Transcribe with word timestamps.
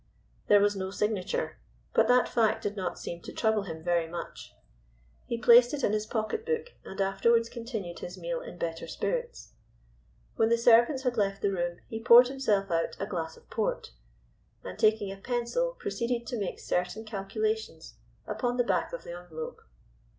There 0.47 0.59
was 0.61 0.75
no 0.75 0.89
signature, 0.89 1.59
but 1.93 2.07
that 2.07 2.27
fact 2.27 2.63
did 2.63 2.75
not 2.75 2.97
seem 2.97 3.21
to 3.21 3.31
trouble 3.31 3.61
him 3.65 3.83
very 3.83 4.07
much. 4.07 4.55
He 5.27 5.37
placed 5.37 5.75
it 5.75 5.83
in 5.83 5.93
his 5.93 6.07
pocketbook, 6.07 6.73
and 6.83 6.99
afterwards 6.99 7.49
continued 7.49 7.99
his 7.99 8.17
meal 8.17 8.41
in 8.41 8.57
better 8.57 8.87
spirits. 8.87 9.53
When 10.37 10.49
the 10.49 10.57
servants 10.57 11.03
had 11.03 11.17
left 11.17 11.43
the 11.43 11.51
room 11.51 11.81
he 11.87 12.01
poured 12.01 12.29
himself 12.29 12.71
out 12.71 12.97
a 12.99 13.05
glass 13.05 13.37
of 13.37 13.47
port, 13.51 13.91
and 14.63 14.79
taking 14.79 15.11
a 15.11 15.17
pencil 15.21 15.75
proceeded 15.77 16.25
to 16.29 16.39
make 16.39 16.59
certain 16.59 17.05
calculations 17.05 17.93
upon 18.25 18.57
the 18.57 18.63
back 18.63 18.93
of 18.93 19.05
an 19.05 19.13
envelope. 19.15 19.61